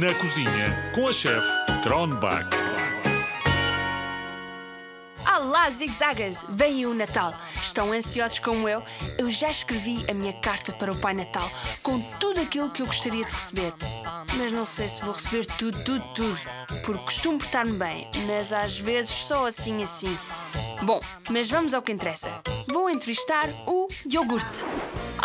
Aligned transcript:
Na 0.00 0.12
cozinha 0.14 0.92
com 0.94 1.06
a 1.06 1.12
chefe 1.12 1.46
Tronbach. 1.82 2.48
Olá, 5.24 5.70
zigzagas! 5.70 6.44
Vem 6.48 6.84
o 6.86 6.94
Natal. 6.94 7.32
Estão 7.62 7.92
ansiosos 7.92 8.38
como 8.38 8.68
eu? 8.68 8.82
Eu 9.18 9.30
já 9.30 9.50
escrevi 9.50 10.04
a 10.10 10.14
minha 10.14 10.32
carta 10.32 10.72
para 10.72 10.90
o 10.90 10.96
Pai 10.96 11.14
Natal 11.14 11.48
com 11.82 12.00
tudo 12.18 12.40
aquilo 12.40 12.70
que 12.70 12.82
eu 12.82 12.86
gostaria 12.86 13.24
de 13.24 13.32
receber. 13.32 13.72
Mas 14.36 14.52
não 14.52 14.64
sei 14.64 14.88
se 14.88 15.02
vou 15.02 15.12
receber 15.12 15.44
tudo, 15.58 15.84
tudo, 15.84 16.04
tudo. 16.14 16.40
Porque 16.84 17.04
costumo 17.04 17.38
portar-me 17.38 17.76
bem, 17.76 18.10
mas 18.26 18.52
às 18.52 18.76
vezes 18.76 19.10
sou 19.10 19.46
assim, 19.46 19.82
assim. 19.82 20.16
Bom, 20.82 21.00
mas 21.30 21.48
vamos 21.50 21.72
ao 21.72 21.82
que 21.82 21.92
interessa. 21.92 22.42
Vou 22.66 22.90
entrevistar 22.90 23.48
o 23.68 23.86
iogurte. 24.10 24.64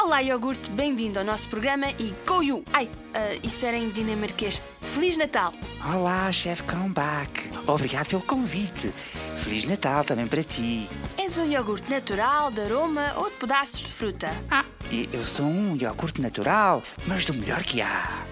Olá, 0.00 0.22
iogurte, 0.22 0.70
bem-vindo 0.70 1.18
ao 1.18 1.24
nosso 1.24 1.48
programa 1.48 1.90
e 1.98 2.14
go 2.24 2.40
you! 2.40 2.62
Ai, 2.72 2.88
ah, 3.12 3.34
isso 3.42 3.66
era 3.66 3.76
em 3.76 3.90
dinamarquês. 3.90 4.62
Feliz 4.80 5.16
Natal! 5.16 5.52
Olá, 5.92 6.30
chefe 6.30 6.62
Kronbach. 6.62 7.32
Obrigado 7.66 8.06
pelo 8.06 8.22
convite. 8.22 8.92
Feliz 9.36 9.64
Natal 9.64 10.04
também 10.04 10.28
para 10.28 10.44
ti. 10.44 10.88
És 11.18 11.36
um 11.36 11.44
iogurte 11.44 11.90
natural, 11.90 12.52
de 12.52 12.60
aroma 12.60 13.12
ou 13.16 13.28
de 13.28 13.36
pedaços 13.36 13.80
de 13.80 13.92
fruta? 13.92 14.28
Ah, 14.48 14.64
e 14.88 15.08
eu 15.12 15.26
sou 15.26 15.44
um 15.44 15.76
iogurte 15.76 16.22
natural, 16.22 16.80
mas 17.04 17.26
do 17.26 17.34
melhor 17.34 17.64
que 17.64 17.82
há. 17.82 18.27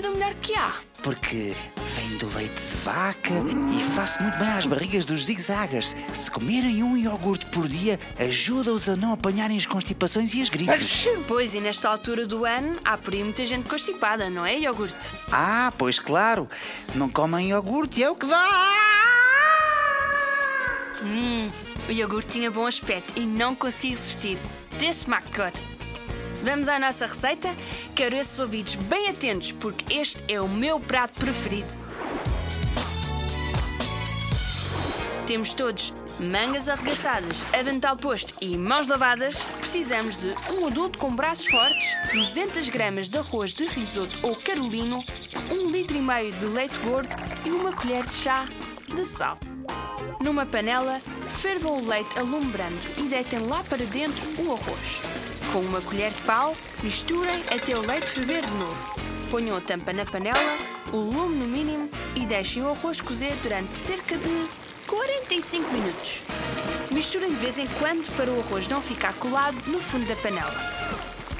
Do 0.00 0.12
melhor 0.12 0.32
que 0.36 0.54
há? 0.54 0.72
Porque 1.02 1.54
vem 1.94 2.16
do 2.16 2.26
leite 2.34 2.54
de 2.54 2.76
vaca 2.82 3.34
e 3.76 3.82
faz 3.82 4.16
muito 4.18 4.38
bem 4.38 4.48
às 4.48 4.64
barrigas 4.64 5.04
dos 5.04 5.26
zigzaggers. 5.26 5.94
Se 6.14 6.30
comerem 6.30 6.82
um 6.82 6.96
iogurte 6.96 7.44
por 7.46 7.68
dia, 7.68 8.00
ajuda-os 8.18 8.88
a 8.88 8.96
não 8.96 9.12
apanharem 9.12 9.58
as 9.58 9.66
constipações 9.66 10.32
e 10.32 10.40
as 10.40 10.48
gripes. 10.48 11.06
Pois, 11.28 11.54
e 11.54 11.60
nesta 11.60 11.88
altura 11.88 12.26
do 12.26 12.46
ano 12.46 12.80
há 12.82 12.96
por 12.96 13.12
aí 13.12 13.22
muita 13.22 13.44
gente 13.44 13.68
constipada, 13.68 14.30
não 14.30 14.44
é, 14.44 14.58
iogurte? 14.58 15.06
Ah, 15.30 15.72
pois 15.76 15.98
claro. 15.98 16.48
Não 16.94 17.10
comem 17.10 17.50
iogurte, 17.50 18.02
é 18.02 18.10
o 18.10 18.16
que 18.16 18.26
dá. 18.26 18.80
Hum, 21.02 21.48
o 21.88 21.92
iogurte 21.92 22.32
tinha 22.32 22.50
bom 22.50 22.66
aspecto 22.66 23.12
e 23.16 23.20
não 23.20 23.54
consegui 23.54 23.90
resistir. 23.90 24.38
Desse 24.78 25.04
good. 25.04 25.79
Vamos 26.42 26.68
à 26.68 26.78
nossa 26.78 27.06
receita? 27.06 27.54
Quero 27.94 28.16
esses 28.16 28.38
ouvidos 28.38 28.74
bem 28.74 29.08
atentos, 29.08 29.52
porque 29.52 29.94
este 29.94 30.18
é 30.26 30.40
o 30.40 30.48
meu 30.48 30.80
prato 30.80 31.18
preferido. 31.18 31.68
Temos 35.26 35.52
todos 35.52 35.92
mangas 36.18 36.68
arregaçadas, 36.68 37.46
avental 37.54 37.94
posto 37.94 38.34
e 38.40 38.56
mãos 38.56 38.88
lavadas. 38.88 39.44
Precisamos 39.60 40.18
de 40.18 40.34
um 40.54 40.66
adulto 40.66 40.98
com 40.98 41.14
braços 41.14 41.46
fortes, 41.46 41.94
200 42.12 42.68
gramas 42.70 43.08
de 43.08 43.18
arroz 43.18 43.52
de 43.52 43.64
risoto 43.64 44.16
ou 44.22 44.34
carolino, 44.34 44.98
um 45.52 45.70
litro 45.70 45.96
e 45.96 46.00
meio 46.00 46.32
de 46.32 46.46
leite 46.46 46.78
gordo 46.80 47.08
e 47.44 47.50
uma 47.50 47.72
colher 47.72 48.04
de 48.06 48.14
chá 48.14 48.46
de 48.94 49.04
sal. 49.04 49.38
Numa 50.20 50.44
panela, 50.46 51.00
fervam 51.30 51.78
o 51.78 51.86
leite 51.86 52.18
alumbrando 52.18 52.78
e 52.98 53.02
deitem 53.02 53.40
lá 53.46 53.62
para 53.64 53.84
dentro 53.86 54.22
o 54.44 54.52
arroz. 54.52 55.00
Com 55.52 55.60
uma 55.60 55.80
colher 55.80 56.10
de 56.10 56.20
pau, 56.20 56.56
misturem 56.82 57.42
até 57.50 57.76
o 57.76 57.86
leite 57.86 58.06
ferver 58.06 58.44
de 58.44 58.52
novo. 58.54 58.94
Ponham 59.30 59.56
a 59.56 59.60
tampa 59.60 59.92
na 59.92 60.04
panela, 60.04 60.58
o 60.92 60.96
lume 60.96 61.36
no 61.36 61.46
mínimo 61.46 61.90
e 62.14 62.26
deixem 62.26 62.62
o 62.62 62.70
arroz 62.70 63.00
cozer 63.00 63.34
durante 63.42 63.72
cerca 63.72 64.16
de 64.16 64.48
45 64.86 65.72
minutos. 65.72 66.22
Misturem 66.90 67.30
de 67.30 67.36
vez 67.36 67.58
em 67.58 67.66
quando 67.78 68.04
para 68.16 68.30
o 68.30 68.40
arroz 68.40 68.68
não 68.68 68.82
ficar 68.82 69.14
colado 69.14 69.56
no 69.66 69.80
fundo 69.80 70.06
da 70.06 70.16
panela. 70.16 70.52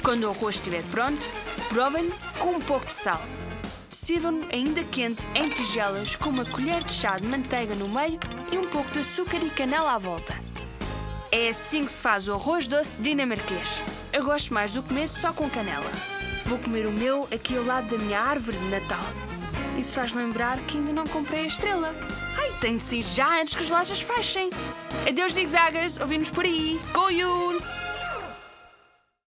Quando 0.01 0.23
o 0.23 0.29
arroz 0.29 0.55
estiver 0.55 0.83
pronto, 0.83 1.29
provem-no 1.69 2.15
com 2.39 2.55
um 2.55 2.59
pouco 2.59 2.85
de 2.85 2.93
sal. 2.93 3.21
Sirvam-no 3.91 4.47
ainda 4.53 4.85
quente 4.85 5.21
em 5.35 5.49
tigelas 5.49 6.15
com 6.15 6.29
uma 6.29 6.45
colher 6.45 6.81
de 6.81 6.93
chá 6.93 7.17
de 7.17 7.27
manteiga 7.27 7.75
no 7.75 7.89
meio 7.89 8.17
e 8.49 8.57
um 8.57 8.61
pouco 8.61 8.89
de 8.91 8.99
açúcar 8.99 9.37
e 9.43 9.49
canela 9.49 9.91
à 9.91 9.97
volta. 9.97 10.33
É 11.29 11.49
assim 11.49 11.83
que 11.83 11.91
se 11.91 11.99
faz 11.99 12.29
o 12.29 12.33
arroz 12.33 12.69
doce 12.69 12.95
dinamarquês. 12.99 13.81
Eu 14.13 14.23
gosto 14.23 14.53
mais 14.53 14.71
do 14.71 14.81
comer 14.81 15.09
só 15.09 15.33
com 15.33 15.49
canela. 15.49 15.91
Vou 16.45 16.57
comer 16.57 16.87
o 16.87 16.91
meu 16.91 17.27
aqui 17.33 17.57
ao 17.57 17.65
lado 17.65 17.97
da 17.97 18.01
minha 18.01 18.19
árvore 18.19 18.57
de 18.57 18.65
Natal. 18.69 19.05
Isso 19.77 19.95
faz 19.95 20.13
lembrar 20.13 20.57
que 20.61 20.77
ainda 20.77 20.93
não 20.93 21.05
comprei 21.05 21.41
a 21.41 21.47
estrela. 21.47 21.93
Ai, 22.37 22.51
tenho 22.61 22.77
de 22.77 22.83
sair 22.83 23.03
já 23.03 23.41
antes 23.41 23.55
que 23.55 23.63
as 23.63 23.69
lojas 23.69 23.99
fechem. 23.99 24.49
Adeus, 25.07 25.33
zigzagas. 25.33 25.99
Ouvimos 25.99 26.29
por 26.29 26.45
aí. 26.45 26.79
Go 26.93 27.09
you! 27.09 27.80